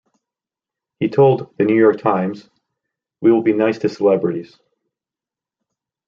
He 0.99 1.09
told 1.09 1.55
"The 1.59 1.63
New 1.63 1.75
York 1.77 1.99
Times": 1.99 2.49
"We 3.21 3.31
will 3.31 3.43
be 3.43 3.53
nice 3.53 3.77
to 3.77 3.87
celebrities. 3.89 4.57